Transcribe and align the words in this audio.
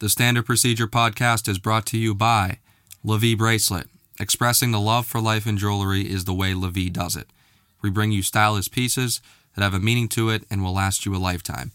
The 0.00 0.08
Standard 0.08 0.46
Procedure 0.46 0.86
podcast 0.86 1.48
is 1.48 1.58
brought 1.58 1.84
to 1.86 1.98
you 1.98 2.14
by 2.14 2.60
LaVie 3.04 3.36
Bracelet. 3.36 3.88
Expressing 4.20 4.70
the 4.70 4.78
love 4.78 5.06
for 5.06 5.20
life 5.20 5.44
in 5.44 5.58
jewelry 5.58 6.02
is 6.02 6.24
the 6.24 6.32
way 6.32 6.52
LaVie 6.52 6.92
does 6.92 7.16
it. 7.16 7.26
We 7.82 7.90
bring 7.90 8.12
you 8.12 8.22
stylish 8.22 8.70
pieces 8.70 9.20
that 9.56 9.64
have 9.64 9.74
a 9.74 9.80
meaning 9.80 10.06
to 10.10 10.30
it 10.30 10.44
and 10.48 10.62
will 10.62 10.72
last 10.72 11.04
you 11.04 11.16
a 11.16 11.18
lifetime. 11.18 11.72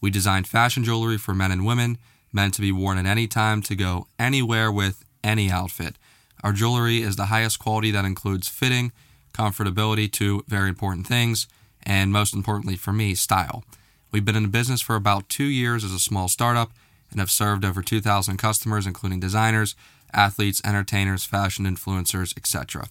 We 0.00 0.08
design 0.08 0.44
fashion 0.44 0.84
jewelry 0.84 1.18
for 1.18 1.34
men 1.34 1.52
and 1.52 1.66
women, 1.66 1.98
meant 2.32 2.54
to 2.54 2.62
be 2.62 2.72
worn 2.72 2.96
at 2.96 3.04
any 3.04 3.26
time 3.26 3.60
to 3.64 3.76
go 3.76 4.06
anywhere 4.18 4.72
with 4.72 5.04
any 5.22 5.50
outfit. 5.50 5.96
Our 6.42 6.54
jewelry 6.54 7.02
is 7.02 7.16
the 7.16 7.26
highest 7.26 7.58
quality 7.58 7.90
that 7.90 8.06
includes 8.06 8.48
fitting, 8.48 8.90
comfortability, 9.34 10.10
two 10.10 10.44
very 10.48 10.70
important 10.70 11.06
things, 11.06 11.46
and 11.82 12.10
most 12.10 12.32
importantly 12.32 12.76
for 12.76 12.94
me, 12.94 13.14
style. 13.14 13.64
We've 14.12 14.24
been 14.24 14.34
in 14.34 14.48
business 14.48 14.80
for 14.80 14.96
about 14.96 15.28
two 15.28 15.44
years 15.44 15.84
as 15.84 15.92
a 15.92 15.98
small 15.98 16.28
startup 16.28 16.70
and 17.10 17.20
have 17.20 17.30
served 17.30 17.64
over 17.64 17.82
2,000 17.82 18.36
customers, 18.36 18.86
including 18.86 19.20
designers, 19.20 19.74
athletes, 20.12 20.60
entertainers, 20.64 21.24
fashion 21.24 21.64
influencers, 21.64 22.36
etc. 22.36 22.88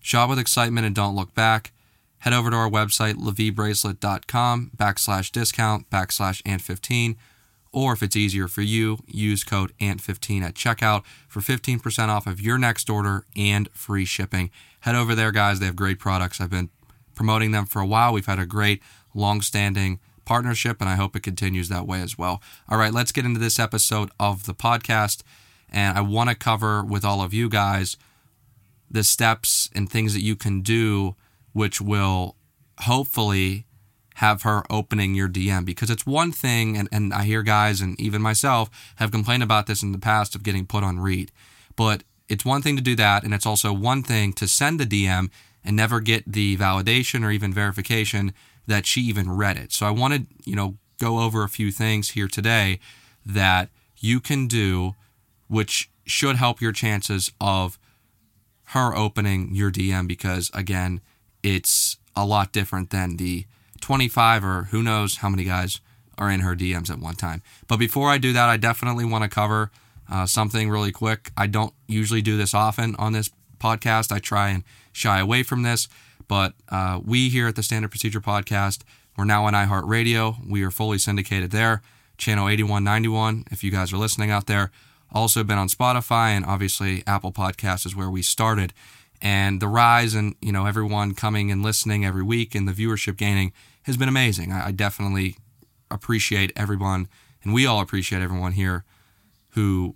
Shop 0.00 0.28
with 0.28 0.38
excitement 0.38 0.86
and 0.86 0.94
don't 0.94 1.16
look 1.16 1.34
back. 1.34 1.72
Head 2.18 2.32
over 2.32 2.50
to 2.50 2.56
our 2.56 2.70
website, 2.70 3.14
laviebracelet.com 3.14 4.70
backslash 4.76 5.30
discount 5.30 5.90
backslash 5.90 6.42
ant15. 6.42 7.16
Or 7.72 7.92
if 7.92 8.02
it's 8.02 8.16
easier 8.16 8.46
for 8.46 8.62
you, 8.62 8.98
use 9.06 9.42
code 9.42 9.72
ANT15 9.80 10.42
at 10.42 10.54
checkout 10.54 11.02
for 11.28 11.40
15% 11.40 12.08
off 12.08 12.26
of 12.26 12.40
your 12.40 12.56
next 12.56 12.88
order 12.88 13.26
and 13.36 13.68
free 13.72 14.04
shipping. 14.04 14.50
Head 14.80 14.94
over 14.94 15.14
there, 15.14 15.32
guys. 15.32 15.58
They 15.58 15.66
have 15.66 15.74
great 15.74 15.98
products. 15.98 16.40
I've 16.40 16.50
been 16.50 16.70
promoting 17.14 17.50
them 17.50 17.66
for 17.66 17.82
a 17.82 17.86
while. 17.86 18.12
We've 18.12 18.26
had 18.26 18.38
a 18.38 18.46
great, 18.46 18.80
long 19.12 19.40
standing 19.40 19.98
partnership, 20.24 20.80
and 20.80 20.88
I 20.88 20.94
hope 20.94 21.16
it 21.16 21.22
continues 21.22 21.68
that 21.68 21.86
way 21.86 22.00
as 22.00 22.18
well. 22.18 22.42
All 22.68 22.78
right, 22.78 22.92
let's 22.92 23.12
get 23.12 23.24
into 23.24 23.40
this 23.40 23.58
episode 23.58 24.10
of 24.18 24.46
the 24.46 24.54
podcast. 24.54 25.22
And 25.70 25.98
I 25.98 26.00
want 26.02 26.30
to 26.30 26.36
cover 26.36 26.84
with 26.84 27.04
all 27.04 27.20
of 27.20 27.34
you 27.34 27.48
guys 27.48 27.96
the 28.90 29.02
steps 29.02 29.68
and 29.74 29.90
things 29.90 30.14
that 30.14 30.22
you 30.22 30.36
can 30.36 30.60
do, 30.60 31.16
which 31.52 31.80
will 31.80 32.36
hopefully 32.80 33.66
have 34.16 34.42
her 34.42 34.62
opening 34.70 35.14
your 35.14 35.28
DM 35.28 35.64
because 35.64 35.90
it's 35.90 36.06
one 36.06 36.30
thing, 36.30 36.76
and, 36.76 36.88
and 36.92 37.12
I 37.12 37.24
hear 37.24 37.42
guys 37.42 37.80
and 37.80 37.98
even 38.00 38.22
myself 38.22 38.70
have 38.96 39.10
complained 39.10 39.42
about 39.42 39.66
this 39.66 39.82
in 39.82 39.90
the 39.90 39.98
past 39.98 40.36
of 40.36 40.44
getting 40.44 40.66
put 40.66 40.84
on 40.84 41.00
read. 41.00 41.32
But 41.74 42.04
it's 42.28 42.44
one 42.44 42.62
thing 42.62 42.76
to 42.76 42.82
do 42.82 42.94
that, 42.96 43.24
and 43.24 43.34
it's 43.34 43.46
also 43.46 43.72
one 43.72 44.02
thing 44.02 44.32
to 44.34 44.46
send 44.46 44.78
the 44.78 44.86
DM 44.86 45.30
and 45.64 45.76
never 45.76 45.98
get 45.98 46.30
the 46.30 46.56
validation 46.56 47.24
or 47.24 47.30
even 47.30 47.52
verification 47.52 48.32
that 48.66 48.86
she 48.86 49.02
even 49.02 49.30
read 49.30 49.56
it. 49.56 49.72
So 49.72 49.86
I 49.86 49.90
wanted, 49.90 50.26
you 50.44 50.56
know, 50.56 50.76
go 50.98 51.20
over 51.20 51.42
a 51.42 51.48
few 51.48 51.70
things 51.70 52.10
here 52.10 52.28
today 52.28 52.78
that 53.26 53.68
you 53.98 54.20
can 54.20 54.46
do 54.46 54.94
which 55.48 55.90
should 56.06 56.36
help 56.36 56.60
your 56.60 56.72
chances 56.72 57.30
of 57.40 57.78
her 58.68 58.94
opening 58.94 59.54
your 59.54 59.70
DM 59.70 60.08
because 60.08 60.50
again, 60.54 61.00
it's 61.42 61.98
a 62.16 62.24
lot 62.24 62.52
different 62.52 62.90
than 62.90 63.16
the 63.16 63.46
25 63.80 64.44
or 64.44 64.62
who 64.64 64.82
knows 64.82 65.18
how 65.18 65.28
many 65.28 65.44
guys 65.44 65.80
are 66.16 66.30
in 66.30 66.40
her 66.40 66.54
DMs 66.54 66.90
at 66.90 66.98
one 66.98 67.14
time. 67.14 67.42
But 67.68 67.78
before 67.78 68.10
I 68.10 68.18
do 68.18 68.32
that, 68.32 68.48
I 68.48 68.56
definitely 68.56 69.04
want 69.04 69.24
to 69.24 69.28
cover 69.28 69.70
uh, 70.10 70.26
something 70.26 70.70
really 70.70 70.92
quick. 70.92 71.30
I 71.36 71.46
don't 71.46 71.74
usually 71.86 72.22
do 72.22 72.36
this 72.36 72.54
often 72.54 72.94
on 72.96 73.12
this 73.12 73.30
podcast. 73.58 74.12
I 74.12 74.18
try 74.18 74.50
and 74.50 74.64
shy 74.92 75.18
away 75.18 75.42
from 75.42 75.62
this, 75.62 75.88
but 76.28 76.54
uh, 76.68 77.00
we 77.04 77.28
here 77.28 77.48
at 77.48 77.56
the 77.56 77.62
Standard 77.62 77.90
Procedure 77.90 78.20
Podcast, 78.20 78.82
we're 79.16 79.24
now 79.24 79.44
on 79.44 79.52
iHeartRadio. 79.52 80.48
We 80.48 80.62
are 80.64 80.70
fully 80.70 80.98
syndicated 80.98 81.50
there, 81.50 81.82
channel 82.18 82.48
8191. 82.48 83.44
If 83.50 83.62
you 83.62 83.70
guys 83.70 83.92
are 83.92 83.96
listening 83.96 84.30
out 84.30 84.46
there, 84.46 84.70
also 85.12 85.44
been 85.44 85.58
on 85.58 85.68
Spotify 85.68 86.30
and 86.30 86.44
obviously 86.44 87.04
Apple 87.06 87.32
Podcasts 87.32 87.86
is 87.86 87.94
where 87.94 88.10
we 88.10 88.22
started. 88.22 88.72
And 89.22 89.60
the 89.60 89.68
rise 89.68 90.14
and 90.14 90.34
you 90.40 90.52
know 90.52 90.66
everyone 90.66 91.14
coming 91.14 91.50
and 91.50 91.62
listening 91.62 92.04
every 92.04 92.22
week 92.22 92.54
and 92.54 92.68
the 92.68 92.72
viewership 92.72 93.16
gaining 93.16 93.52
has 93.84 93.96
been 93.96 94.08
amazing. 94.08 94.52
I, 94.52 94.66
I 94.66 94.70
definitely 94.72 95.36
appreciate 95.90 96.52
everyone, 96.56 97.08
and 97.42 97.54
we 97.54 97.64
all 97.64 97.80
appreciate 97.80 98.20
everyone 98.20 98.52
here 98.52 98.84
who 99.50 99.94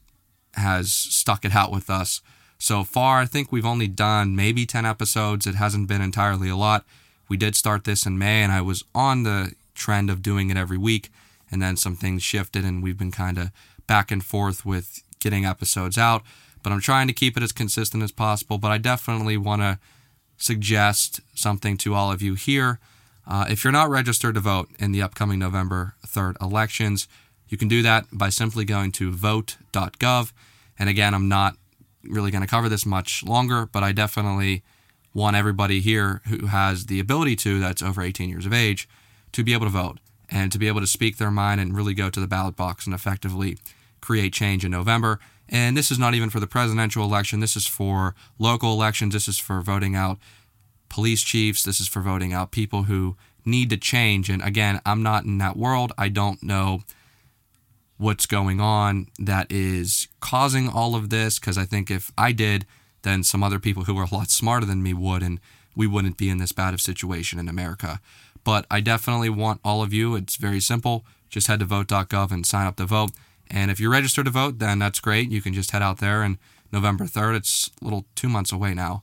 has 0.54 0.92
stuck 0.92 1.44
it 1.44 1.54
out 1.54 1.72
with 1.72 1.90
us 1.90 2.22
so 2.58 2.84
far. 2.84 3.20
I 3.20 3.26
think 3.26 3.50
we've 3.50 3.64
only 3.64 3.88
done 3.88 4.36
maybe 4.36 4.66
10 4.66 4.84
episodes. 4.84 5.46
It 5.46 5.54
hasn't 5.54 5.88
been 5.88 6.02
entirely 6.02 6.48
a 6.48 6.56
lot. 6.56 6.84
We 7.28 7.36
did 7.36 7.54
start 7.54 7.84
this 7.84 8.06
in 8.06 8.18
May, 8.18 8.42
and 8.42 8.52
I 8.52 8.60
was 8.60 8.84
on 8.94 9.22
the 9.22 9.52
trend 9.74 10.10
of 10.10 10.22
doing 10.22 10.50
it 10.50 10.56
every 10.56 10.78
week, 10.78 11.10
and 11.50 11.62
then 11.62 11.76
some 11.76 11.94
things 11.94 12.22
shifted, 12.22 12.64
and 12.64 12.82
we've 12.82 12.98
been 12.98 13.12
kind 13.12 13.38
of 13.38 13.50
back 13.86 14.10
and 14.10 14.24
forth 14.24 14.66
with 14.66 15.02
getting 15.20 15.44
episodes 15.44 15.96
out. 15.96 16.22
But 16.62 16.72
I'm 16.72 16.80
trying 16.80 17.06
to 17.06 17.12
keep 17.12 17.36
it 17.36 17.42
as 17.42 17.52
consistent 17.52 18.02
as 18.02 18.12
possible. 18.12 18.58
But 18.58 18.70
I 18.70 18.78
definitely 18.78 19.36
want 19.36 19.62
to 19.62 19.78
suggest 20.36 21.20
something 21.34 21.76
to 21.78 21.94
all 21.94 22.10
of 22.10 22.22
you 22.22 22.34
here. 22.34 22.78
Uh, 23.26 23.46
if 23.48 23.62
you're 23.62 23.72
not 23.72 23.90
registered 23.90 24.34
to 24.34 24.40
vote 24.40 24.70
in 24.78 24.92
the 24.92 25.02
upcoming 25.02 25.38
November 25.38 25.94
3rd 26.06 26.40
elections, 26.40 27.06
you 27.48 27.58
can 27.58 27.68
do 27.68 27.82
that 27.82 28.06
by 28.12 28.30
simply 28.30 28.64
going 28.64 28.92
to 28.92 29.12
vote.gov. 29.12 30.32
And 30.78 30.88
again, 30.88 31.14
I'm 31.14 31.28
not 31.28 31.56
really 32.04 32.30
going 32.30 32.42
to 32.42 32.48
cover 32.48 32.68
this 32.68 32.86
much 32.86 33.22
longer, 33.24 33.66
but 33.66 33.82
I 33.82 33.92
definitely 33.92 34.62
want 35.14 35.36
everybody 35.36 35.80
here 35.80 36.22
who 36.28 36.46
has 36.46 36.86
the 36.86 37.00
ability 37.00 37.36
to, 37.36 37.58
that's 37.58 37.82
over 37.82 38.02
18 38.02 38.28
years 38.28 38.46
of 38.46 38.52
age, 38.52 38.88
to 39.32 39.42
be 39.42 39.52
able 39.52 39.66
to 39.66 39.72
vote 39.72 39.98
and 40.30 40.52
to 40.52 40.58
be 40.58 40.68
able 40.68 40.80
to 40.80 40.86
speak 40.86 41.16
their 41.16 41.30
mind 41.30 41.60
and 41.60 41.74
really 41.74 41.94
go 41.94 42.10
to 42.10 42.20
the 42.20 42.26
ballot 42.26 42.56
box 42.56 42.86
and 42.86 42.94
effectively 42.94 43.58
create 44.00 44.32
change 44.32 44.64
in 44.64 44.70
November. 44.70 45.18
And 45.48 45.76
this 45.76 45.90
is 45.90 45.98
not 45.98 46.14
even 46.14 46.30
for 46.30 46.40
the 46.40 46.46
presidential 46.46 47.04
election. 47.04 47.40
This 47.40 47.56
is 47.56 47.66
for 47.66 48.14
local 48.38 48.72
elections. 48.72 49.14
This 49.14 49.28
is 49.28 49.38
for 49.38 49.62
voting 49.62 49.96
out 49.96 50.18
police 50.88 51.22
chiefs. 51.22 51.62
This 51.62 51.80
is 51.80 51.88
for 51.88 52.02
voting 52.02 52.32
out 52.32 52.50
people 52.50 52.84
who 52.84 53.16
need 53.44 53.70
to 53.70 53.76
change. 53.76 54.28
And 54.28 54.42
again, 54.42 54.80
I'm 54.84 55.02
not 55.02 55.24
in 55.24 55.38
that 55.38 55.56
world. 55.56 55.92
I 55.96 56.08
don't 56.08 56.42
know 56.42 56.82
what's 57.98 58.26
going 58.26 58.60
on 58.60 59.08
that 59.18 59.50
is 59.50 60.08
causing 60.20 60.68
all 60.68 60.94
of 60.94 61.10
this 61.10 61.38
because 61.38 61.58
I 61.58 61.64
think 61.64 61.90
if 61.90 62.10
I 62.16 62.32
did, 62.32 62.64
then 63.02 63.22
some 63.22 63.42
other 63.42 63.58
people 63.58 63.84
who 63.84 63.98
are 63.98 64.06
a 64.10 64.14
lot 64.14 64.30
smarter 64.30 64.66
than 64.66 64.82
me 64.82 64.94
would, 64.94 65.22
and 65.22 65.40
we 65.76 65.86
wouldn't 65.86 66.16
be 66.16 66.30
in 66.30 66.38
this 66.38 66.52
bad 66.52 66.74
of 66.74 66.80
situation 66.80 67.38
in 67.38 67.48
America. 67.48 68.00
But 68.44 68.66
I 68.70 68.80
definitely 68.80 69.28
want 69.28 69.60
all 69.64 69.82
of 69.82 69.92
you. 69.92 70.14
It's 70.16 70.36
very 70.36 70.60
simple. 70.60 71.04
Just 71.28 71.48
head 71.48 71.60
to 71.60 71.66
vote.gov 71.66 72.30
and 72.30 72.46
sign 72.46 72.66
up 72.66 72.76
to 72.76 72.86
vote. 72.86 73.10
And 73.50 73.70
if 73.70 73.78
you're 73.80 73.90
registered 73.90 74.24
to 74.26 74.30
vote, 74.30 74.58
then 74.58 74.78
that's 74.78 75.00
great. 75.00 75.30
You 75.30 75.42
can 75.42 75.52
just 75.52 75.72
head 75.72 75.82
out 75.82 75.98
there 75.98 76.22
and 76.22 76.38
November 76.72 77.04
3rd, 77.04 77.36
it's 77.36 77.70
a 77.80 77.84
little 77.84 78.04
two 78.14 78.28
months 78.28 78.52
away 78.52 78.74
now, 78.74 79.02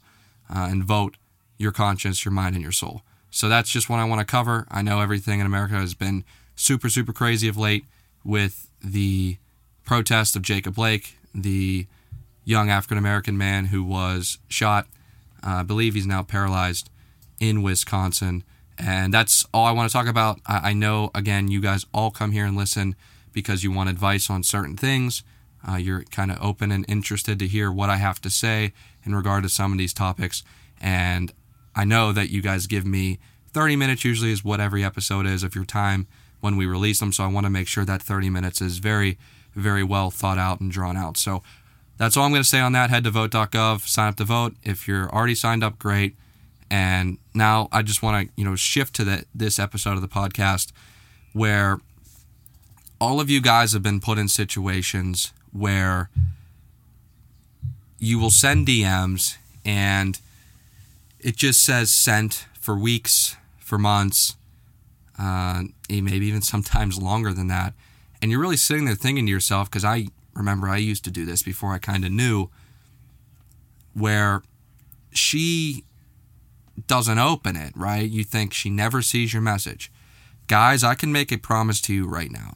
uh, 0.49 0.67
and 0.69 0.83
vote 0.83 1.17
your 1.57 1.71
conscience, 1.71 2.23
your 2.23 2.31
mind, 2.31 2.55
and 2.55 2.63
your 2.63 2.71
soul. 2.71 3.01
So 3.31 3.49
that's 3.49 3.69
just 3.69 3.89
what 3.89 3.99
I 3.99 4.05
want 4.05 4.19
to 4.19 4.25
cover. 4.25 4.67
I 4.69 4.81
know 4.81 5.01
everything 5.01 5.39
in 5.39 5.45
America 5.45 5.75
has 5.75 5.93
been 5.93 6.23
super, 6.55 6.89
super 6.89 7.11
crazy 7.11 7.47
of 7.47 7.57
late 7.57 7.85
with 8.25 8.69
the 8.83 9.37
protest 9.85 10.35
of 10.35 10.41
Jacob 10.41 10.75
Blake, 10.75 11.17
the 11.33 11.87
young 12.43 12.69
African 12.69 12.97
American 12.97 13.37
man 13.37 13.65
who 13.65 13.83
was 13.83 14.39
shot. 14.47 14.87
Uh, 15.45 15.57
I 15.57 15.63
believe 15.63 15.93
he's 15.93 16.07
now 16.07 16.23
paralyzed 16.23 16.89
in 17.39 17.61
Wisconsin. 17.61 18.43
And 18.77 19.13
that's 19.13 19.45
all 19.53 19.65
I 19.65 19.71
want 19.71 19.89
to 19.89 19.93
talk 19.93 20.07
about. 20.07 20.39
I, 20.45 20.71
I, 20.71 20.73
know, 20.73 21.11
again, 21.15 21.47
you 21.49 21.61
guys 21.61 21.85
all 21.93 22.11
come 22.11 22.31
here 22.31 22.45
and 22.45 22.57
listen 22.57 22.95
because 23.31 23.63
you 23.63 23.71
want 23.71 23.89
advice 23.89 24.29
on 24.29 24.43
certain 24.43 24.75
things. 24.75 25.23
Uh, 25.67 25.77
you're 25.77 26.03
kind 26.03 26.31
of 26.31 26.37
open 26.41 26.71
and 26.71 26.85
interested 26.87 27.39
to 27.39 27.47
hear 27.47 27.71
what 27.71 27.89
I 27.89 27.97
have 27.97 28.19
to 28.21 28.29
say 28.29 28.73
in 29.03 29.15
regard 29.15 29.43
to 29.43 29.49
some 29.49 29.71
of 29.71 29.77
these 29.77 29.93
topics. 29.93 30.43
And 30.81 31.31
I 31.75 31.85
know 31.85 32.11
that 32.11 32.29
you 32.29 32.41
guys 32.41 32.67
give 32.67 32.85
me 32.85 33.19
30 33.53 33.75
minutes, 33.75 34.03
usually, 34.03 34.31
is 34.31 34.43
what 34.43 34.59
every 34.59 34.83
episode 34.83 35.25
is 35.25 35.43
of 35.43 35.55
your 35.55 35.65
time 35.65 36.07
when 36.45 36.57
we 36.57 36.67
release 36.67 36.99
them. 36.99 37.11
So 37.11 37.23
I 37.23 37.27
want 37.27 37.47
to 37.47 37.49
make 37.49 37.67
sure 37.67 37.83
that 37.85 38.03
30 38.03 38.29
minutes 38.29 38.61
is 38.61 38.77
very, 38.77 39.17
very 39.55 39.83
well 39.83 40.11
thought 40.11 40.37
out 40.37 40.61
and 40.61 40.71
drawn 40.71 40.95
out. 40.95 41.17
So 41.17 41.41
that's 41.97 42.15
all 42.15 42.23
I'm 42.23 42.31
going 42.31 42.43
to 42.43 42.47
say 42.47 42.59
on 42.59 42.71
that. 42.73 42.91
Head 42.91 43.03
to 43.05 43.09
vote.gov, 43.09 43.81
sign 43.87 44.09
up 44.09 44.15
to 44.17 44.25
vote. 44.25 44.53
If 44.63 44.87
you're 44.87 45.09
already 45.09 45.33
signed 45.33 45.63
up, 45.63 45.79
great. 45.79 46.15
And 46.69 47.17
now 47.33 47.67
I 47.71 47.81
just 47.81 48.03
want 48.03 48.27
to, 48.27 48.33
you 48.37 48.45
know, 48.45 48.55
shift 48.55 48.93
to 48.97 49.03
the, 49.03 49.25
this 49.33 49.57
episode 49.57 49.93
of 49.93 50.01
the 50.01 50.07
podcast 50.07 50.71
where 51.33 51.79
all 53.01 53.19
of 53.19 53.27
you 53.27 53.41
guys 53.41 53.73
have 53.73 53.81
been 53.81 53.99
put 53.99 54.19
in 54.19 54.27
situations 54.27 55.33
where 55.51 56.11
you 57.97 58.19
will 58.19 58.29
send 58.29 58.67
DMs 58.67 59.37
and 59.65 60.19
it 61.19 61.37
just 61.37 61.63
says 61.63 61.91
sent 61.91 62.45
for 62.59 62.77
weeks, 62.77 63.35
for 63.57 63.79
months, 63.79 64.35
uh, 65.17 65.63
maybe 65.89 66.25
even 66.27 66.41
sometimes 66.41 66.97
longer 67.01 67.33
than 67.33 67.47
that. 67.47 67.73
And 68.21 68.31
you're 68.31 68.41
really 68.41 68.57
sitting 68.57 68.85
there 68.85 68.95
thinking 68.95 69.25
to 69.25 69.31
yourself, 69.31 69.69
because 69.69 69.85
I 69.85 70.07
remember 70.33 70.67
I 70.67 70.77
used 70.77 71.03
to 71.05 71.11
do 71.11 71.25
this 71.25 71.43
before 71.43 71.73
I 71.73 71.77
kind 71.79 72.03
of 72.05 72.11
knew, 72.11 72.49
where 73.93 74.41
she 75.11 75.83
doesn't 76.87 77.19
open 77.19 77.55
it, 77.55 77.71
right? 77.75 78.09
You 78.09 78.23
think 78.23 78.53
she 78.53 78.69
never 78.69 79.01
sees 79.01 79.31
your 79.33 79.41
message. 79.41 79.91
Guys, 80.47 80.83
I 80.83 80.95
can 80.95 81.11
make 81.11 81.31
a 81.31 81.37
promise 81.37 81.79
to 81.81 81.93
you 81.93 82.05
right 82.07 82.31
now. 82.31 82.55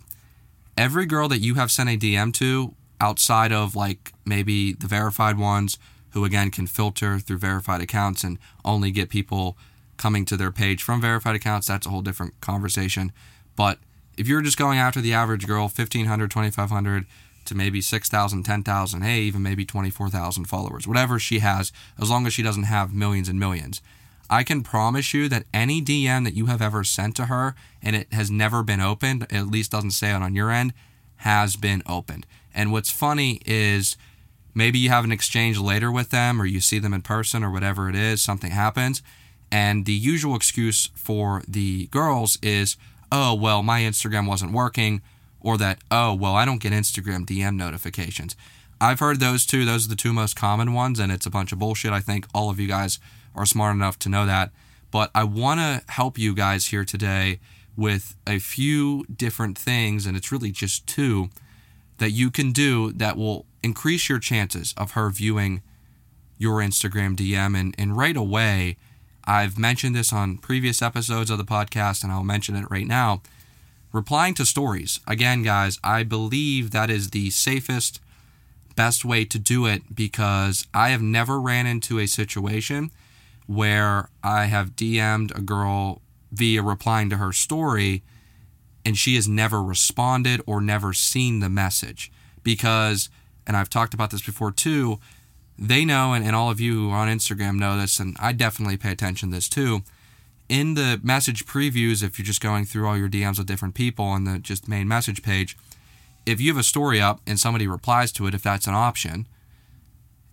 every 0.77 1.05
girl 1.05 1.27
that 1.27 1.39
you 1.39 1.55
have 1.55 1.69
sent 1.71 1.89
a 1.89 1.97
DM 1.97 2.33
to 2.33 2.73
outside 3.01 3.51
of 3.51 3.75
like 3.75 4.13
maybe 4.25 4.73
the 4.73 4.87
verified 4.87 5.37
ones 5.37 5.77
who 6.11 6.23
again 6.25 6.49
can 6.49 6.67
filter 6.67 7.19
through 7.19 7.37
verified 7.37 7.81
accounts 7.81 8.23
and 8.23 8.39
only 8.63 8.91
get 8.91 9.09
people 9.09 9.57
coming 9.99 10.25
to 10.25 10.35
their 10.37 10.51
page 10.51 10.81
from 10.81 10.99
verified 10.99 11.35
accounts, 11.35 11.67
that's 11.67 11.85
a 11.85 11.89
whole 11.91 12.01
different 12.01 12.41
conversation. 12.41 13.11
But 13.55 13.77
if 14.17 14.27
you're 14.27 14.41
just 14.41 14.57
going 14.57 14.79
after 14.79 15.01
the 15.01 15.13
average 15.13 15.45
girl, 15.45 15.63
1500, 15.63 16.31
2500 16.31 17.05
to 17.45 17.55
maybe 17.55 17.81
6000, 17.81 18.43
10,000, 18.43 19.01
hey, 19.01 19.21
even 19.21 19.43
maybe 19.43 19.65
24,000 19.65 20.45
followers, 20.45 20.87
whatever 20.87 21.19
she 21.19 21.39
has, 21.39 21.71
as 22.01 22.09
long 22.09 22.25
as 22.25 22.33
she 22.33 22.43
doesn't 22.43 22.63
have 22.63 22.93
millions 22.93 23.29
and 23.29 23.39
millions. 23.39 23.81
I 24.29 24.43
can 24.43 24.61
promise 24.61 25.13
you 25.13 25.27
that 25.29 25.45
any 25.53 25.81
DM 25.81 26.23
that 26.23 26.35
you 26.35 26.45
have 26.45 26.61
ever 26.61 26.83
sent 26.83 27.15
to 27.15 27.25
her 27.25 27.55
and 27.81 27.95
it 27.95 28.13
has 28.13 28.29
never 28.29 28.61
been 28.63 28.79
opened, 28.81 29.25
at 29.31 29.47
least 29.47 29.71
doesn't 29.71 29.91
say 29.91 30.11
it 30.11 30.21
on 30.21 30.35
your 30.35 30.51
end, 30.51 30.73
has 31.17 31.55
been 31.55 31.81
opened. 31.85 32.25
And 32.53 32.71
what's 32.71 32.91
funny 32.91 33.41
is 33.45 33.97
maybe 34.53 34.77
you 34.77 34.89
have 34.89 35.03
an 35.03 35.11
exchange 35.11 35.57
later 35.57 35.91
with 35.91 36.11
them 36.11 36.41
or 36.41 36.45
you 36.45 36.61
see 36.61 36.77
them 36.77 36.93
in 36.93 37.01
person 37.01 37.43
or 37.43 37.51
whatever 37.51 37.89
it 37.89 37.95
is, 37.95 38.21
something 38.21 38.51
happens. 38.51 39.01
And 39.51 39.85
the 39.85 39.93
usual 39.93 40.35
excuse 40.35 40.89
for 40.93 41.43
the 41.47 41.87
girls 41.87 42.37
is, 42.41 42.77
oh, 43.11 43.33
well, 43.33 43.63
my 43.63 43.81
Instagram 43.81 44.27
wasn't 44.27 44.51
working, 44.51 45.01
or 45.41 45.57
that, 45.57 45.79
oh, 45.89 46.13
well, 46.13 46.35
I 46.35 46.45
don't 46.45 46.61
get 46.61 46.73
Instagram 46.73 47.25
DM 47.25 47.55
notifications. 47.55 48.35
I've 48.81 48.99
heard 48.99 49.19
those 49.19 49.45
two. 49.45 49.65
Those 49.65 49.85
are 49.85 49.89
the 49.89 49.95
two 49.95 50.13
most 50.13 50.35
common 50.35 50.73
ones, 50.73 50.99
and 50.99 51.11
it's 51.11 51.25
a 51.25 51.31
bunch 51.31 51.51
of 51.51 51.59
bullshit. 51.59 51.91
I 51.91 51.99
think 51.99 52.27
all 52.33 52.49
of 52.49 52.59
you 52.59 52.67
guys 52.67 52.99
are 53.35 53.45
smart 53.45 53.75
enough 53.75 53.99
to 53.99 54.09
know 54.09 54.25
that. 54.25 54.51
But 54.91 55.11
I 55.13 55.23
want 55.23 55.59
to 55.59 55.91
help 55.91 56.17
you 56.17 56.33
guys 56.33 56.67
here 56.67 56.85
today 56.85 57.39
with 57.75 58.15
a 58.27 58.39
few 58.39 59.05
different 59.05 59.57
things, 59.57 60.05
and 60.05 60.15
it's 60.15 60.31
really 60.31 60.51
just 60.51 60.87
two 60.87 61.29
that 61.97 62.11
you 62.11 62.31
can 62.31 62.51
do 62.51 62.91
that 62.93 63.17
will 63.17 63.45
increase 63.61 64.09
your 64.09 64.19
chances 64.19 64.73
of 64.77 64.91
her 64.91 65.09
viewing 65.09 65.61
your 66.37 66.59
Instagram 66.59 67.15
DM. 67.15 67.59
And, 67.59 67.75
and 67.77 67.95
right 67.95 68.15
away, 68.15 68.77
I've 69.29 69.59
mentioned 69.59 69.95
this 69.95 70.11
on 70.11 70.39
previous 70.39 70.81
episodes 70.81 71.29
of 71.29 71.37
the 71.37 71.43
podcast, 71.43 72.01
and 72.01 72.11
I'll 72.11 72.23
mention 72.23 72.55
it 72.55 72.65
right 72.71 72.87
now. 72.87 73.21
Replying 73.93 74.33
to 74.33 74.43
stories. 74.43 74.99
Again, 75.05 75.43
guys, 75.43 75.77
I 75.83 76.01
believe 76.01 76.71
that 76.71 76.89
is 76.89 77.11
the 77.11 77.29
safest, 77.29 78.01
best 78.75 79.05
way 79.05 79.25
to 79.25 79.37
do 79.37 79.67
it 79.67 79.93
because 79.93 80.65
I 80.73 80.89
have 80.89 81.03
never 81.03 81.39
ran 81.39 81.67
into 81.67 81.99
a 81.99 82.07
situation 82.07 82.89
where 83.45 84.09
I 84.23 84.45
have 84.45 84.75
DM'd 84.75 85.31
a 85.37 85.41
girl 85.41 86.01
via 86.31 86.63
replying 86.63 87.11
to 87.11 87.17
her 87.17 87.31
story 87.31 88.01
and 88.83 88.97
she 88.97 89.13
has 89.13 89.27
never 89.27 89.61
responded 89.61 90.41
or 90.47 90.59
never 90.59 90.91
seen 90.91 91.39
the 91.39 91.49
message 91.49 92.11
because 92.43 93.09
and 93.45 93.55
I've 93.57 93.69
talked 93.69 93.93
about 93.93 94.09
this 94.09 94.21
before 94.21 94.51
too 94.51 94.99
they 95.59 95.83
know 95.83 96.13
and, 96.13 96.25
and 96.25 96.35
all 96.35 96.49
of 96.49 96.59
you 96.59 96.89
on 96.89 97.09
Instagram 97.09 97.59
know 97.59 97.77
this 97.77 97.99
and 97.99 98.15
I 98.19 98.31
definitely 98.31 98.77
pay 98.77 98.91
attention 98.91 99.29
to 99.29 99.35
this 99.35 99.49
too. 99.49 99.81
In 100.47 100.73
the 100.73 100.99
message 101.03 101.45
previews 101.45 102.01
if 102.01 102.17
you're 102.17 102.25
just 102.25 102.41
going 102.41 102.65
through 102.65 102.87
all 102.87 102.97
your 102.97 103.09
DMs 103.09 103.37
with 103.37 103.47
different 103.47 103.75
people 103.75 104.05
on 104.05 104.23
the 104.23 104.39
just 104.39 104.67
main 104.67 104.87
message 104.87 105.21
page 105.21 105.57
if 106.25 106.39
you 106.39 106.51
have 106.51 106.59
a 106.59 106.63
story 106.63 107.01
up 107.01 107.19
and 107.27 107.39
somebody 107.39 107.67
replies 107.67 108.11
to 108.13 108.25
it 108.25 108.33
if 108.33 108.41
that's 108.41 108.67
an 108.67 108.73
option 108.73 109.27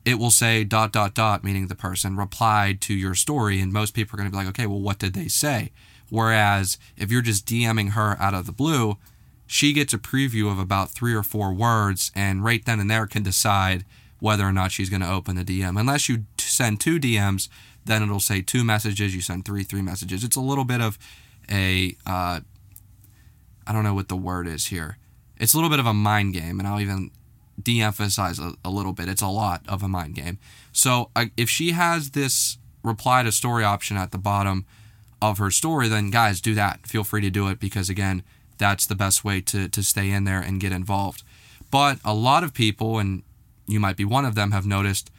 it 0.04 0.18
will 0.18 0.30
say 0.30 0.62
dot 0.62 0.92
dot 0.92 1.14
dot 1.14 1.42
meaning 1.42 1.66
the 1.66 1.74
person 1.74 2.16
replied 2.16 2.80
to 2.82 2.94
your 2.94 3.14
story 3.14 3.60
and 3.60 3.72
most 3.72 3.94
people 3.94 4.14
are 4.14 4.18
going 4.18 4.30
to 4.30 4.32
be 4.32 4.36
like 4.36 4.48
okay 4.48 4.66
well 4.66 4.80
what 4.80 4.98
did 4.98 5.12
they 5.12 5.28
say? 5.28 5.72
Whereas 6.08 6.78
if 6.96 7.10
you're 7.10 7.20
just 7.20 7.46
dming 7.46 7.90
her 7.90 8.16
out 8.20 8.34
of 8.34 8.46
the 8.46 8.52
blue 8.52 8.96
she 9.48 9.72
gets 9.72 9.92
a 9.92 9.98
preview 9.98 10.50
of 10.50 10.58
about 10.58 10.90
three 10.90 11.14
or 11.14 11.24
four 11.24 11.52
words 11.52 12.12
and 12.14 12.44
right 12.44 12.64
then 12.64 12.78
and 12.78 12.90
there 12.90 13.06
can 13.06 13.24
decide 13.24 13.84
whether 14.20 14.44
or 14.44 14.52
not 14.52 14.72
she's 14.72 14.90
going 14.90 15.02
to 15.02 15.10
open 15.10 15.36
the 15.36 15.44
dm 15.44 15.78
unless 15.78 16.08
you 16.08 16.24
send 16.38 16.80
two 16.80 16.98
dms 16.98 17.48
then 17.84 18.02
it'll 18.02 18.20
say 18.20 18.40
two 18.40 18.64
messages 18.64 19.14
you 19.14 19.20
send 19.20 19.44
three 19.44 19.62
three 19.62 19.82
messages 19.82 20.24
it's 20.24 20.36
a 20.36 20.40
little 20.40 20.64
bit 20.64 20.80
of 20.80 20.98
a 21.50 21.94
uh, 22.06 22.40
I 23.66 23.72
don't 23.72 23.84
know 23.84 23.94
what 23.94 24.08
the 24.08 24.16
word 24.16 24.46
is 24.46 24.66
here 24.66 24.98
it's 25.38 25.54
a 25.54 25.56
little 25.56 25.70
bit 25.70 25.78
of 25.78 25.86
a 25.86 25.94
mind 25.94 26.34
game 26.34 26.58
and 26.58 26.66
i'll 26.66 26.80
even 26.80 27.10
de-emphasize 27.62 28.38
a, 28.38 28.54
a 28.64 28.70
little 28.70 28.92
bit. 28.92 29.08
It's 29.08 29.22
a 29.22 29.28
lot 29.28 29.62
of 29.68 29.82
a 29.82 29.88
mind 29.88 30.14
game. 30.14 30.38
So 30.72 31.10
uh, 31.16 31.26
if 31.36 31.48
she 31.48 31.72
has 31.72 32.10
this 32.10 32.58
reply 32.82 33.22
to 33.22 33.32
story 33.32 33.64
option 33.64 33.96
at 33.96 34.12
the 34.12 34.18
bottom 34.18 34.66
of 35.20 35.38
her 35.38 35.50
story, 35.50 35.88
then 35.88 36.10
guys, 36.10 36.40
do 36.40 36.54
that. 36.54 36.86
Feel 36.86 37.04
free 37.04 37.22
to 37.22 37.30
do 37.30 37.48
it 37.48 37.58
because 37.58 37.88
again, 37.88 38.22
that's 38.58 38.86
the 38.86 38.94
best 38.94 39.24
way 39.24 39.40
to 39.42 39.68
to 39.68 39.82
stay 39.82 40.10
in 40.10 40.24
there 40.24 40.40
and 40.40 40.60
get 40.60 40.72
involved. 40.72 41.22
But 41.70 41.98
a 42.04 42.14
lot 42.14 42.44
of 42.44 42.54
people, 42.54 42.98
and 42.98 43.22
you 43.66 43.80
might 43.80 43.96
be 43.96 44.04
one 44.04 44.24
of 44.24 44.34
them, 44.34 44.52
have 44.52 44.66
noticed 44.66 45.10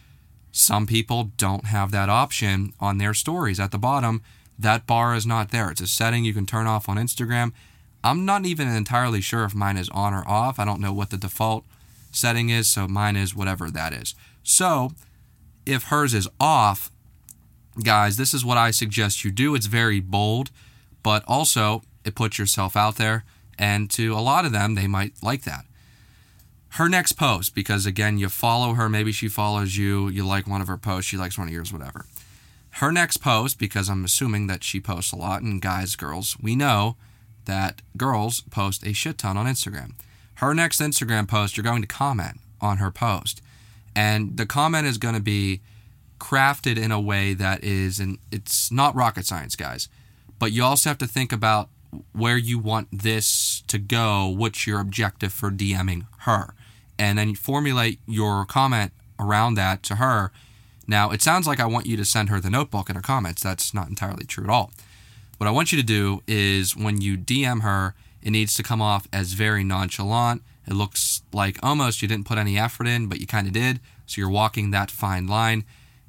some 0.51 0.87
people 0.87 1.31
don't 1.37 1.65
have 1.65 1.91
that 1.91 2.09
option 2.09 2.73
on 2.79 2.97
their 2.97 3.13
stories 3.13 3.59
at 3.59 3.71
the 3.71 3.77
bottom. 3.77 4.21
That 4.57 4.87
bar 4.87 5.13
is 5.15 5.25
not 5.25 5.51
there. 5.51 5.69
It's 5.69 5.81
a 5.81 5.87
setting 5.87 6.25
you 6.25 6.33
can 6.33 6.45
turn 6.45 6.65
off 6.65 6.89
on 6.89 6.97
Instagram. 6.97 7.51
I'm 8.03 8.25
not 8.25 8.45
even 8.45 8.67
entirely 8.67 9.21
sure 9.21 9.43
if 9.43 9.53
mine 9.53 9.77
is 9.77 9.89
on 9.89 10.13
or 10.13 10.27
off. 10.27 10.59
I 10.59 10.65
don't 10.65 10.81
know 10.81 10.93
what 10.93 11.09
the 11.09 11.17
default 11.17 11.65
setting 12.11 12.49
is, 12.49 12.67
so 12.67 12.87
mine 12.87 13.15
is 13.15 13.35
whatever 13.35 13.69
that 13.69 13.93
is. 13.93 14.15
So 14.43 14.93
if 15.65 15.83
hers 15.83 16.13
is 16.13 16.27
off, 16.39 16.91
guys, 17.83 18.17
this 18.17 18.33
is 18.33 18.45
what 18.45 18.57
I 18.57 18.71
suggest 18.71 19.23
you 19.23 19.31
do. 19.31 19.53
It's 19.53 19.65
very 19.67 19.99
bold, 19.99 20.49
but 21.03 21.23
also 21.27 21.83
it 22.03 22.15
puts 22.15 22.39
yourself 22.39 22.75
out 22.75 22.95
there, 22.95 23.25
and 23.59 23.89
to 23.91 24.13
a 24.13 24.21
lot 24.21 24.45
of 24.45 24.53
them, 24.53 24.75
they 24.75 24.87
might 24.87 25.13
like 25.21 25.43
that. 25.43 25.65
Her 26.77 26.87
next 26.87 27.13
post, 27.13 27.55
because 27.55 27.87
again, 27.87 28.19
you 28.19 28.29
follow 28.29 28.75
her, 28.75 28.87
maybe 28.87 29.11
she 29.11 29.29
follows 29.29 29.77
you, 29.77 30.09
you 30.09 30.23
like 30.23 30.45
one 30.45 30.61
of 30.61 30.67
her 30.67 30.77
posts, 30.77 31.09
she 31.09 31.17
likes 31.17 31.35
one 31.35 31.47
of 31.47 31.53
yours, 31.53 31.73
whatever. 31.73 32.05
Her 32.73 32.91
next 32.91 33.17
post, 33.17 33.57
because 33.57 33.89
I'm 33.89 34.05
assuming 34.05 34.45
that 34.45 34.63
she 34.63 34.79
posts 34.79 35.11
a 35.11 35.15
lot, 35.15 35.41
and 35.41 35.59
guys, 35.59 35.95
girls, 35.95 36.37
we 36.39 36.55
know 36.55 36.95
that 37.45 37.81
girls 37.97 38.41
post 38.51 38.85
a 38.85 38.93
shit 38.93 39.17
ton 39.17 39.37
on 39.37 39.47
Instagram. 39.47 39.93
Her 40.35 40.53
next 40.53 40.79
Instagram 40.79 41.27
post, 41.27 41.57
you're 41.57 41.63
going 41.63 41.81
to 41.81 41.87
comment 41.87 42.41
on 42.61 42.77
her 42.77 42.91
post. 42.91 43.41
And 43.95 44.37
the 44.37 44.45
comment 44.45 44.85
is 44.85 44.99
going 44.99 45.15
to 45.15 45.19
be 45.19 45.61
crafted 46.19 46.77
in 46.77 46.91
a 46.91 47.01
way 47.01 47.33
that 47.33 47.63
is, 47.63 47.99
and 47.99 48.19
it's 48.31 48.71
not 48.71 48.93
rocket 48.93 49.25
science, 49.25 49.55
guys, 49.55 49.89
but 50.37 50.51
you 50.51 50.63
also 50.63 50.91
have 50.91 50.99
to 50.99 51.07
think 51.07 51.33
about 51.33 51.69
where 52.11 52.37
you 52.37 52.59
want 52.59 52.87
this 52.91 53.63
to 53.65 53.79
go, 53.79 54.27
what's 54.27 54.67
your 54.67 54.79
objective 54.79 55.33
for 55.33 55.49
DMing 55.49 56.05
her, 56.19 56.53
and 56.99 57.17
then 57.17 57.35
formulate 57.35 57.99
your 58.07 58.45
comment 58.45 58.91
around 59.19 59.55
that 59.55 59.83
to 59.83 59.95
her. 59.95 60.31
Now, 60.87 61.11
it 61.11 61.21
sounds 61.21 61.47
like 61.47 61.59
I 61.59 61.65
want 61.65 61.85
you 61.85 61.97
to 61.97 62.05
send 62.05 62.29
her 62.29 62.39
the 62.39 62.49
notebook 62.49 62.89
in 62.89 62.95
her 62.95 63.01
comments. 63.01 63.43
That's 63.43 63.73
not 63.73 63.89
entirely 63.89 64.25
true 64.25 64.45
at 64.45 64.49
all. 64.49 64.71
What 65.37 65.47
I 65.47 65.51
want 65.51 65.71
you 65.71 65.77
to 65.77 65.83
do 65.83 66.23
is 66.27 66.75
when 66.75 67.01
you 67.01 67.17
DM 67.17 67.61
her, 67.61 67.93
it 68.21 68.31
needs 68.31 68.55
to 68.55 68.63
come 68.63 68.81
off 68.81 69.07
as 69.13 69.33
very 69.33 69.63
nonchalant. 69.63 70.41
It 70.65 70.73
looks 70.73 71.21
like 71.31 71.59
almost 71.61 72.01
you 72.01 72.07
didn't 72.07 72.25
put 72.25 72.37
any 72.37 72.57
effort 72.57 72.87
in, 72.87 73.07
but 73.07 73.19
you 73.19 73.27
kind 73.27 73.47
of 73.47 73.53
did. 73.53 73.79
So 74.05 74.19
you're 74.21 74.29
walking 74.29 74.71
that 74.71 74.89
fine 74.89 75.27
line. 75.27 75.65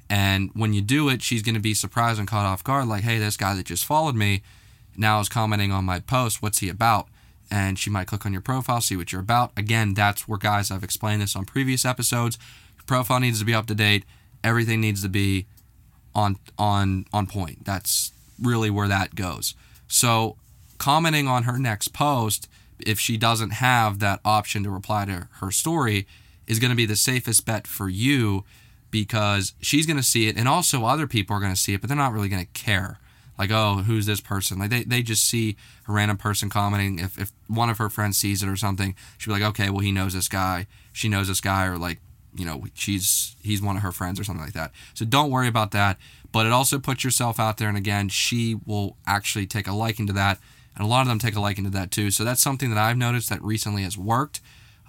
And 0.09 0.49
when 0.53 0.73
you 0.73 0.81
do 0.81 1.09
it, 1.09 1.21
she's 1.21 1.43
going 1.43 1.55
to 1.55 1.61
be 1.61 1.73
surprised 1.73 2.17
and 2.17 2.27
caught 2.27 2.45
off 2.45 2.63
guard 2.63 2.87
like, 2.87 3.03
hey, 3.03 3.19
this 3.19 3.37
guy 3.37 3.53
that 3.53 3.65
just 3.65 3.85
followed 3.85 4.15
me 4.15 4.41
now 4.97 5.19
is 5.19 5.29
commenting 5.29 5.71
on 5.71 5.85
my 5.85 5.99
post. 5.99 6.41
What's 6.41 6.59
he 6.59 6.69
about? 6.69 7.07
And 7.51 7.79
she 7.79 7.89
might 7.89 8.07
click 8.07 8.25
on 8.25 8.31
your 8.31 8.41
profile, 8.41 8.81
see 8.81 8.95
what 8.95 9.11
you're 9.11 9.21
about. 9.21 9.51
Again, 9.57 9.93
that's 9.95 10.27
where, 10.27 10.37
guys, 10.37 10.69
I've 10.69 10.83
explained 10.83 11.21
this 11.21 11.35
on 11.35 11.45
previous 11.45 11.83
episodes. 11.83 12.37
Your 12.77 12.83
profile 12.85 13.19
needs 13.19 13.39
to 13.39 13.45
be 13.45 13.53
up 13.53 13.65
to 13.67 13.75
date. 13.75 14.05
Everything 14.43 14.81
needs 14.81 15.01
to 15.01 15.09
be 15.09 15.47
on 16.13 16.37
on 16.57 17.05
on 17.11 17.27
point. 17.27 17.65
That's 17.65 18.11
really 18.41 18.69
where 18.69 18.87
that 18.87 19.15
goes. 19.15 19.55
So 19.87 20.37
commenting 20.77 21.27
on 21.27 21.43
her 21.43 21.57
next 21.57 21.89
post, 21.89 22.47
if 22.79 22.99
she 22.99 23.17
doesn't 23.17 23.51
have 23.51 23.99
that 23.99 24.19
option 24.23 24.63
to 24.63 24.69
reply 24.69 25.05
to 25.05 25.27
her 25.39 25.51
story, 25.51 26.07
is 26.47 26.59
going 26.59 26.71
to 26.71 26.75
be 26.75 26.85
the 26.85 26.95
safest 26.95 27.45
bet 27.45 27.67
for 27.67 27.89
you 27.89 28.43
because 28.91 29.53
she's 29.61 29.85
going 29.85 29.97
to 29.97 30.03
see 30.03 30.27
it 30.27 30.37
and 30.37 30.47
also 30.47 30.85
other 30.85 31.05
people 31.05 31.35
are 31.35 31.39
going 31.39 31.53
to 31.53 31.59
see 31.59 31.73
it, 31.73 31.81
but 31.81 31.87
they're 31.87 31.97
not 31.97 32.13
really 32.13 32.29
going 32.29 32.45
to 32.45 32.51
care. 32.59 32.99
Like, 33.39 33.51
oh, 33.51 33.77
who's 33.77 34.05
this 34.05 34.21
person? 34.21 34.59
Like, 34.59 34.69
they, 34.69 34.83
they 34.83 35.01
just 35.01 35.23
see 35.23 35.55
a 35.87 35.91
random 35.91 36.17
person 36.17 36.49
commenting. 36.49 36.99
If, 36.99 37.17
if 37.17 37.31
one 37.47 37.69
of 37.69 37.79
her 37.79 37.89
friends 37.89 38.17
sees 38.17 38.43
it 38.43 38.49
or 38.49 38.57
something, 38.57 38.95
she'll 39.17 39.33
be 39.33 39.39
like, 39.39 39.49
okay, 39.51 39.69
well, 39.69 39.79
he 39.79 39.91
knows 39.91 40.13
this 40.13 40.27
guy. 40.27 40.67
She 40.91 41.09
knows 41.09 41.29
this 41.29 41.41
guy, 41.41 41.65
or 41.65 41.77
like, 41.77 41.99
you 42.35 42.45
know, 42.45 42.65
she's 42.75 43.35
he's 43.41 43.61
one 43.61 43.77
of 43.77 43.81
her 43.81 43.91
friends 43.91 44.19
or 44.19 44.23
something 44.23 44.43
like 44.43 44.53
that. 44.53 44.71
So 44.93 45.05
don't 45.05 45.31
worry 45.31 45.47
about 45.47 45.71
that. 45.71 45.97
But 46.31 46.45
it 46.45 46.51
also 46.51 46.77
puts 46.77 47.03
yourself 47.03 47.39
out 47.39 47.57
there, 47.57 47.69
and 47.69 47.77
again, 47.77 48.09
she 48.09 48.57
will 48.65 48.97
actually 49.07 49.47
take 49.47 49.67
a 49.67 49.73
liking 49.73 50.05
to 50.07 50.13
that 50.13 50.37
and 50.79 50.85
a 50.85 50.89
lot 50.89 51.01
of 51.01 51.07
them 51.07 51.19
take 51.19 51.35
a 51.35 51.41
liking 51.41 51.65
to 51.65 51.69
that 51.71 51.91
too. 51.91 52.09
So 52.09 52.23
that's 52.23 52.41
something 52.41 52.69
that 52.69 52.79
I've 52.79 52.97
noticed 52.97 53.29
that 53.29 53.41
recently 53.43 53.83
has 53.83 53.97
worked. 53.97 54.39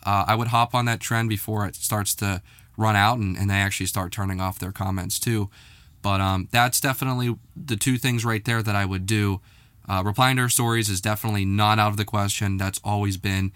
Uh, 0.07 0.25
I 0.26 0.37
would 0.37 0.49
hop 0.49 0.73
on 0.73 0.85
that 0.85 1.00
trend 1.00 1.28
before 1.28 1.66
it 1.66 1.75
starts 1.75 2.14
to 2.16 2.42
run 2.76 2.95
out 2.95 3.19
and, 3.19 3.37
and 3.37 3.50
they 3.50 3.57
actually 3.57 3.87
start 3.87 4.12
turning 4.12 4.40
off 4.40 4.59
their 4.59 4.71
comments 4.71 5.19
too. 5.19 5.50
But 6.02 6.21
um, 6.21 6.49
that's 6.50 6.80
definitely 6.80 7.37
the 7.57 7.76
two 7.76 7.99
things 7.99 8.25
right 8.25 8.45
there 8.45 8.62
that 8.62 8.75
I 8.75 8.85
would 8.85 9.07
do. 9.07 9.40
Uh, 9.88 10.02
replying 10.04 10.37
to 10.37 10.42
her 10.42 10.49
stories 10.49 10.88
is 10.88 11.00
definitely 11.00 11.45
not 11.45 11.78
out 11.78 11.90
of 11.90 11.97
the 11.97 12.04
question. 12.04 12.57
That's 12.57 12.80
always 12.85 13.16
been 13.16 13.52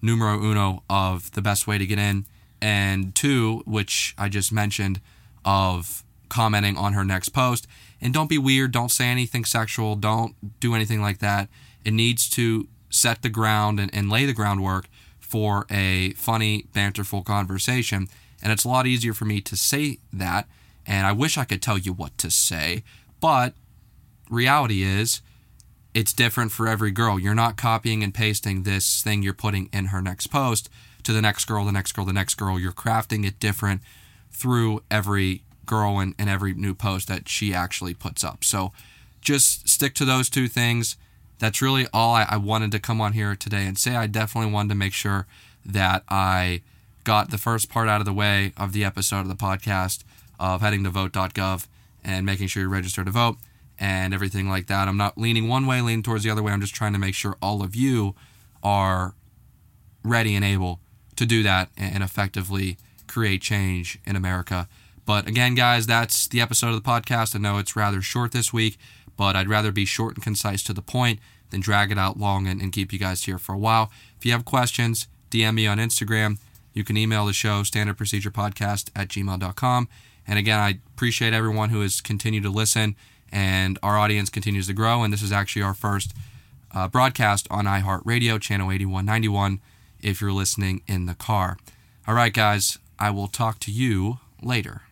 numero 0.00 0.40
uno 0.42 0.82
of 0.88 1.32
the 1.32 1.42
best 1.42 1.66
way 1.66 1.78
to 1.78 1.86
get 1.86 1.98
in, 1.98 2.26
and 2.60 3.14
two, 3.14 3.62
which 3.64 4.14
I 4.18 4.28
just 4.28 4.52
mentioned, 4.52 5.00
of 5.44 6.04
commenting 6.28 6.76
on 6.76 6.92
her 6.92 7.04
next 7.04 7.30
post. 7.30 7.66
And 8.00 8.14
don't 8.14 8.28
be 8.28 8.38
weird, 8.38 8.70
don't 8.70 8.90
say 8.90 9.06
anything 9.06 9.44
sexual, 9.44 9.96
don't 9.96 10.34
do 10.60 10.74
anything 10.74 11.00
like 11.00 11.18
that. 11.18 11.48
It 11.84 11.92
needs 11.92 12.28
to 12.30 12.68
set 12.90 13.22
the 13.22 13.28
ground 13.28 13.80
and, 13.80 13.92
and 13.94 14.10
lay 14.10 14.26
the 14.26 14.32
groundwork 14.32 14.88
for 15.18 15.66
a 15.70 16.12
funny, 16.12 16.66
banterful 16.72 17.22
conversation. 17.22 18.08
And 18.42 18.52
it's 18.52 18.64
a 18.64 18.68
lot 18.68 18.86
easier 18.86 19.14
for 19.14 19.24
me 19.24 19.40
to 19.42 19.56
say 19.56 19.98
that. 20.12 20.46
And 20.88 21.06
I 21.06 21.12
wish 21.12 21.36
I 21.36 21.44
could 21.44 21.60
tell 21.60 21.76
you 21.76 21.92
what 21.92 22.16
to 22.18 22.30
say, 22.30 22.82
but 23.20 23.52
reality 24.30 24.82
is 24.82 25.20
it's 25.92 26.14
different 26.14 26.50
for 26.50 26.66
every 26.66 26.90
girl. 26.90 27.18
You're 27.18 27.34
not 27.34 27.58
copying 27.58 28.02
and 28.02 28.14
pasting 28.14 28.62
this 28.62 29.02
thing 29.02 29.22
you're 29.22 29.34
putting 29.34 29.68
in 29.70 29.86
her 29.86 30.00
next 30.00 30.28
post 30.28 30.70
to 31.02 31.12
the 31.12 31.20
next 31.20 31.44
girl, 31.44 31.66
the 31.66 31.72
next 31.72 31.92
girl, 31.92 32.06
the 32.06 32.12
next 32.14 32.36
girl. 32.36 32.58
You're 32.58 32.72
crafting 32.72 33.26
it 33.26 33.38
different 33.38 33.82
through 34.32 34.82
every 34.90 35.42
girl 35.66 35.98
and, 35.98 36.14
and 36.18 36.30
every 36.30 36.54
new 36.54 36.74
post 36.74 37.06
that 37.08 37.28
she 37.28 37.52
actually 37.52 37.92
puts 37.92 38.24
up. 38.24 38.42
So 38.42 38.72
just 39.20 39.68
stick 39.68 39.94
to 39.96 40.06
those 40.06 40.30
two 40.30 40.48
things. 40.48 40.96
That's 41.38 41.60
really 41.60 41.86
all 41.92 42.14
I, 42.14 42.26
I 42.30 42.36
wanted 42.38 42.72
to 42.72 42.78
come 42.78 43.02
on 43.02 43.12
here 43.12 43.36
today 43.36 43.66
and 43.66 43.76
say. 43.76 43.94
I 43.94 44.06
definitely 44.06 44.50
wanted 44.50 44.70
to 44.70 44.74
make 44.74 44.94
sure 44.94 45.26
that 45.66 46.02
I 46.08 46.62
got 47.04 47.30
the 47.30 47.38
first 47.38 47.68
part 47.68 47.88
out 47.88 48.00
of 48.00 48.06
the 48.06 48.12
way 48.12 48.52
of 48.56 48.72
the 48.72 48.84
episode 48.84 49.20
of 49.20 49.28
the 49.28 49.34
podcast 49.34 50.02
of 50.38 50.60
heading 50.60 50.84
to 50.84 50.90
vote.gov 50.90 51.66
and 52.04 52.24
making 52.24 52.46
sure 52.48 52.62
you're 52.62 52.70
registered 52.70 53.06
to 53.06 53.12
vote 53.12 53.36
and 53.78 54.12
everything 54.12 54.48
like 54.48 54.66
that. 54.66 54.88
I'm 54.88 54.96
not 54.96 55.18
leaning 55.18 55.48
one 55.48 55.66
way, 55.66 55.80
leaning 55.80 56.02
towards 56.02 56.24
the 56.24 56.30
other 56.30 56.42
way. 56.42 56.52
I'm 56.52 56.60
just 56.60 56.74
trying 56.74 56.92
to 56.92 56.98
make 56.98 57.14
sure 57.14 57.36
all 57.40 57.62
of 57.62 57.74
you 57.76 58.14
are 58.62 59.14
ready 60.02 60.34
and 60.34 60.44
able 60.44 60.80
to 61.16 61.26
do 61.26 61.42
that 61.42 61.70
and 61.76 62.02
effectively 62.02 62.78
create 63.06 63.42
change 63.42 63.98
in 64.04 64.16
America. 64.16 64.68
But 65.04 65.26
again, 65.26 65.54
guys, 65.54 65.86
that's 65.86 66.28
the 66.28 66.40
episode 66.40 66.68
of 66.68 66.82
the 66.82 66.88
podcast. 66.88 67.34
I 67.34 67.38
know 67.38 67.58
it's 67.58 67.74
rather 67.74 68.02
short 68.02 68.32
this 68.32 68.52
week, 68.52 68.78
but 69.16 69.36
I'd 69.36 69.48
rather 69.48 69.72
be 69.72 69.84
short 69.84 70.14
and 70.14 70.22
concise 70.22 70.62
to 70.64 70.72
the 70.72 70.82
point 70.82 71.18
than 71.50 71.60
drag 71.60 71.90
it 71.90 71.98
out 71.98 72.18
long 72.18 72.46
and, 72.46 72.60
and 72.60 72.72
keep 72.72 72.92
you 72.92 72.98
guys 72.98 73.24
here 73.24 73.38
for 73.38 73.54
a 73.54 73.58
while. 73.58 73.90
If 74.18 74.26
you 74.26 74.32
have 74.32 74.44
questions, 74.44 75.08
DM 75.30 75.54
me 75.54 75.66
on 75.66 75.78
Instagram. 75.78 76.38
You 76.72 76.84
can 76.84 76.96
email 76.96 77.26
the 77.26 77.32
show, 77.32 77.62
standardprocedurepodcast 77.62 78.90
at 78.94 79.08
gmail.com. 79.08 79.88
And 80.28 80.38
again, 80.38 80.60
I 80.60 80.78
appreciate 80.94 81.32
everyone 81.32 81.70
who 81.70 81.80
has 81.80 82.00
continued 82.00 82.44
to 82.44 82.50
listen 82.50 82.94
and 83.32 83.78
our 83.82 83.98
audience 83.98 84.30
continues 84.30 84.66
to 84.68 84.74
grow. 84.74 85.02
And 85.02 85.12
this 85.12 85.22
is 85.22 85.32
actually 85.32 85.62
our 85.62 85.74
first 85.74 86.14
uh, 86.72 86.86
broadcast 86.88 87.48
on 87.50 87.64
iHeartRadio, 87.64 88.40
channel 88.40 88.70
8191, 88.70 89.60
if 90.00 90.20
you're 90.20 90.32
listening 90.32 90.82
in 90.86 91.06
the 91.06 91.14
car. 91.14 91.56
All 92.06 92.14
right, 92.14 92.32
guys, 92.32 92.78
I 92.98 93.10
will 93.10 93.28
talk 93.28 93.58
to 93.60 93.72
you 93.72 94.18
later. 94.42 94.82